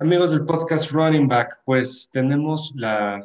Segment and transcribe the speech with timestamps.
[0.00, 3.24] Amigos del podcast Running Back, pues tenemos la,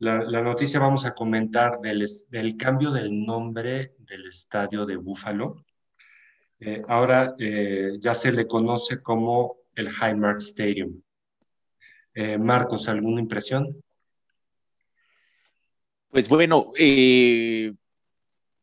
[0.00, 5.64] la, noticia, vamos a comentar del, del, cambio del nombre del estadio de Buffalo.
[6.58, 11.00] Eh, ahora eh, ya se le conoce como el Highmark Stadium.
[12.12, 13.80] Eh, Marcos, ¿alguna impresión?
[16.10, 16.72] Pues bueno,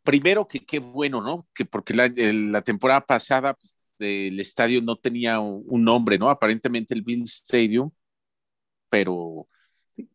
[0.03, 1.47] primero que qué bueno, ¿no?
[1.53, 6.29] Que porque la, la temporada pasada pues, el estadio no tenía un, nombre, ¿no?
[6.29, 7.91] Aparentemente el Bill Stadium,
[8.89, 9.47] pero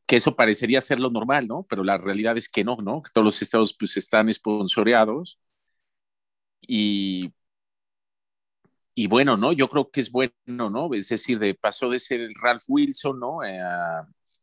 [0.06, 1.66] que eso parecería ser lo normal, ¿no?
[1.68, 3.02] Pero la realidad es que no, ¿no?
[3.12, 5.40] Todos los estados pues están esponsoreados
[6.66, 7.32] y
[8.94, 9.52] y bueno, ¿no?
[9.52, 10.34] Yo creo que es bueno,
[10.70, 10.92] ¿no?
[10.94, 13.42] Es decir, de, pasó de ser el Ralph Wilson, ¿no?
[13.44, 13.58] Eh,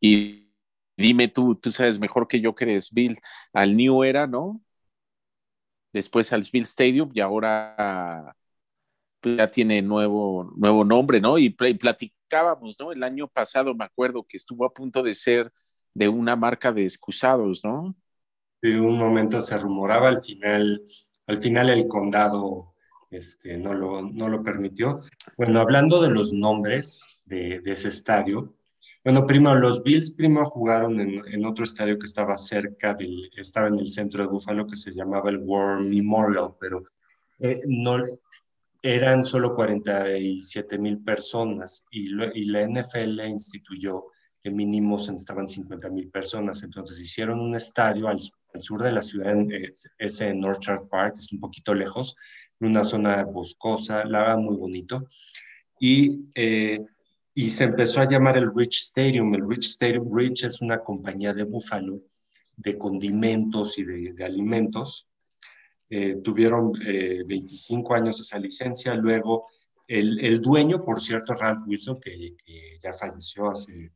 [0.02, 0.50] y
[0.98, 3.18] dime tú, tú sabes mejor que yo que eres Bill,
[3.54, 4.62] al New Era, ¿no?
[5.94, 8.36] Después al Bill Stadium y ahora
[9.24, 11.38] ya tiene nuevo, nuevo nombre, ¿no?
[11.38, 12.92] Y, platicábamos, ¿no?
[12.92, 15.52] El año pasado me acuerdo que estuvo a punto de ser
[15.94, 17.96] de una marca de excusados, ¿no?
[18.62, 20.82] De un momento se rumoraba, al final,
[21.28, 22.74] al final el condado
[23.10, 25.02] este, no, lo, no lo permitió.
[25.38, 28.54] Bueno, hablando de los nombres de, de ese estadio,
[29.04, 33.70] bueno, primero, los Bills primero jugaron en, en, otro estadio que estaba cerca del, estaba
[33.70, 36.84] en el centro de Buffalo, que se llamaba el War Memorial, pero
[37.40, 38.04] eh, no,
[38.82, 44.06] eran solo 47 mil personas y, la NFL instituyó
[44.42, 46.64] que mínimo estaban 50 mil personas.
[46.64, 48.20] Entonces hicieron un estadio al,
[48.60, 52.16] sur de la ciudad, eh, ese en Orchard Park, es un poquito lejos,
[52.60, 55.08] en una zona boscosa, la muy bonito.
[55.80, 56.80] Y, eh,
[57.34, 59.34] y se empezó a llamar el Rich Stadium.
[59.36, 61.98] El Rich Stadium, Rich es una compañía de Buffalo
[62.58, 65.08] de condimentos y de alimentos
[65.90, 69.48] eh, tuvieron 25 eh, años esa licencia, luego
[69.88, 72.36] el, el, dueño, por cierto, Ralph Wilson, que,
[72.84, 73.92] ya falleció hace,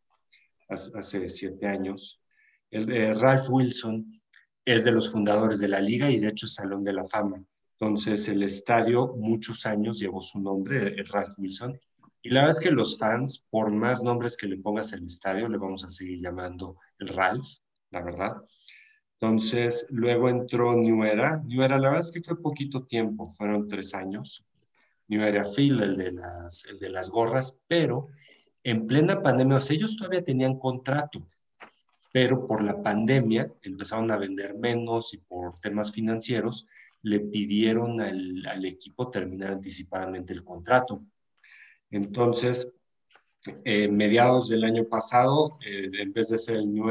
[0.69, 2.21] hace siete años,
[2.69, 4.21] el, eh, Ralph Wilson
[4.63, 7.43] es de los fundadores de la liga y de hecho Salón de la Fama.
[7.79, 11.77] Entonces el estadio muchos años llevó su nombre, Ralph Wilson,
[12.23, 15.49] y la verdad es que los fans, por más nombres que le pongas al estadio,
[15.49, 17.47] le vamos a seguir llamando el Ralph,
[17.89, 18.33] la verdad.
[19.21, 21.43] Entonces, luego entró New Era.
[21.45, 24.43] New la verdad es que fue poquito tiempo, fueron tres años.
[25.09, 28.07] New Era Phil, el de las, de las gorras, pero
[28.63, 31.27] en plena pandemia, o sea, ellos todavía tenían contrato,
[32.11, 36.65] pero por la pandemia empezaron a vender menos y por temas financieros
[37.03, 41.03] le pidieron al, equipo terminar anticipadamente el contrato.
[41.91, 42.73] Entonces,
[43.65, 46.89] eh, mediados del año pasado, eh, en vez de ser el New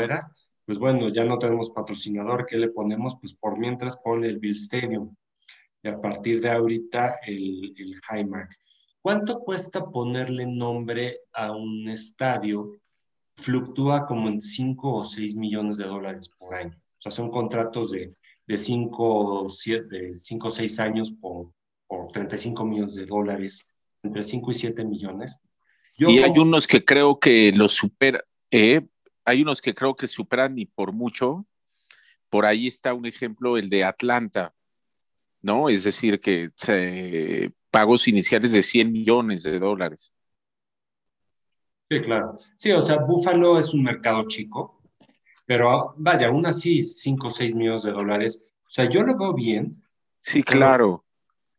[0.71, 3.17] pues bueno, ya no tenemos patrocinador, ¿qué le ponemos?
[3.21, 5.17] Pues por mientras pone el Bill Stadium
[5.83, 8.57] y a partir de ahorita el, el Highmark.
[9.03, 12.79] ¿Cuánto cuesta ponerle nombre a un estadio?
[13.35, 16.77] Fluctúa como en 5 o 6 millones de dólares por año.
[16.77, 18.07] O sea, son contratos de
[18.57, 21.51] 5 o 6 años por,
[21.89, 23.69] por 35 millones de dólares,
[24.05, 25.41] entre 5 y 7 millones.
[25.99, 28.23] y hay unos que creo que los supera,
[28.53, 28.87] eh,
[29.25, 31.47] hay unos que creo que superan y por mucho.
[32.29, 34.55] Por ahí está un ejemplo, el de Atlanta,
[35.43, 35.69] ¿no?
[35.69, 36.51] Es decir, que
[37.71, 40.15] pagos iniciales de 100 millones de dólares.
[41.91, 42.39] Sí, claro.
[42.57, 44.81] Sí, o sea, Buffalo es un mercado chico,
[45.45, 48.45] pero vaya, aún así, 5 o 6 millones de dólares.
[48.65, 49.83] O sea, yo lo veo bien.
[50.21, 51.05] Sí, claro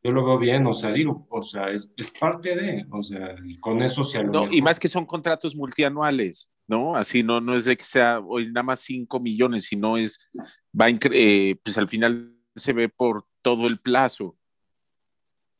[0.03, 3.35] yo lo veo bien, o sea, digo, o sea, es, es parte de, o sea,
[3.45, 6.95] y con eso se No, y más que son contratos multianuales, ¿no?
[6.95, 10.31] Así no, no es de que sea hoy nada más 5 millones, sino es,
[10.79, 14.37] va, eh, pues al final se ve por todo el plazo.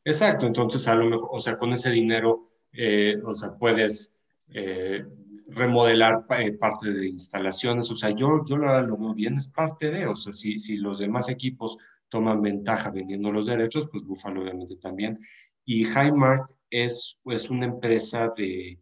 [0.04, 4.16] Exacto, entonces a lo mejor, o sea, con ese dinero, eh, o sea, puedes
[4.48, 5.04] eh,
[5.48, 10.06] remodelar parte de instalaciones, o sea, yo, yo lo, lo veo bien, es parte de,
[10.06, 11.76] o sea, si, si los demás equipos
[12.08, 15.18] toman ventaja vendiendo los derechos, pues Buffalo obviamente también.
[15.64, 18.80] Y Highmark es, es una empresa de,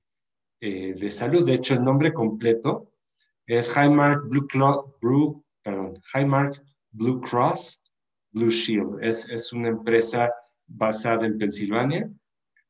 [0.61, 1.45] eh, de salud.
[1.45, 2.93] De hecho, el nombre completo
[3.47, 4.25] es Highmark
[6.93, 7.83] Blue, Cross
[8.33, 9.03] Blue Shield.
[9.03, 10.33] Es, es una empresa
[10.67, 12.11] basada en Pensilvania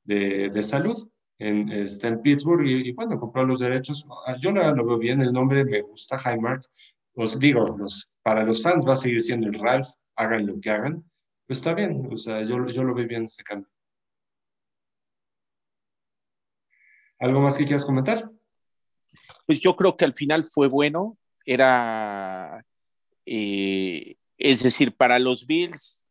[0.05, 1.09] de, de salud.
[1.39, 4.05] En, está en Pittsburgh y, bueno, compró los derechos.
[4.41, 6.65] Yo lo, lo, veo bien, el nombre me gusta, Highmark.
[7.15, 10.71] Os digo, los, para los fans va a seguir siendo el Ralph, hagan lo que
[10.71, 11.05] hagan,
[11.47, 13.69] pues está bien, o sea, yo, yo lo veo bien este cambio.
[17.21, 18.29] ¿Algo más que quieras comentar?
[19.47, 22.65] Pues yo creo que al final fue bueno, era,
[23.27, 26.05] eh, es decir, para los Bills,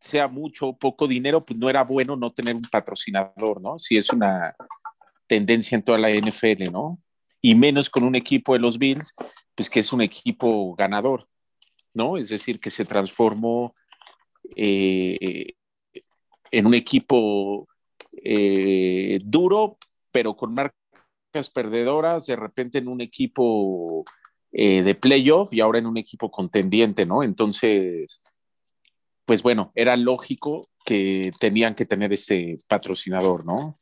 [0.00, 3.78] sea mucho o poco dinero, pues no era bueno no tener un patrocinador, ¿no?
[3.78, 4.54] Si es una,
[5.26, 6.98] tendencia en toda la NFL, ¿no?
[7.40, 9.14] Y menos con un equipo de los Bills,
[9.54, 11.28] pues que es un equipo ganador,
[11.94, 12.16] ¿no?
[12.16, 13.74] Es decir, que se transformó
[14.54, 15.54] eh,
[16.50, 17.68] en un equipo
[18.12, 19.78] eh, duro,
[20.16, 24.02] pero con marcas perdedoras, de repente en un equipo
[24.50, 27.22] eh, de playoff y ahora en un equipo contendiente, ¿no?
[27.22, 28.22] Entonces,
[29.26, 33.76] pues bueno, era lógico que tenían que tener este patrocinador, ¿no?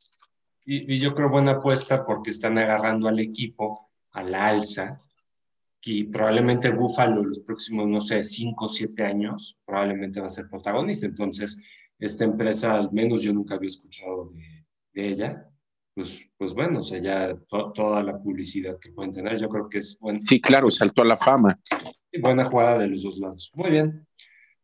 [0.64, 5.00] Y, yo creo buena apuesta porque están agarrando al equipo a la alza
[5.82, 10.48] y probablemente Buffalo los próximos, no sé, cinco o siete años, probablemente va a ser
[10.48, 11.06] protagonista.
[11.06, 11.56] Entonces,
[11.96, 14.32] esta empresa, al menos yo nunca había escuchado
[14.92, 15.48] de, ella,
[15.94, 19.78] pues, pues bueno, o sea, ya toda la publicidad que pueden tener, yo creo que
[19.78, 20.18] es bueno.
[20.22, 21.58] Sí, claro, saltó a la fama.
[22.20, 23.52] buena jugada de los dos lados.
[23.54, 24.06] Muy bien.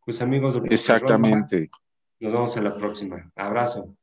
[0.05, 1.71] Pues amigos Exactamente.
[2.19, 3.31] nos vemos en la próxima.
[3.37, 3.97] Abrazo.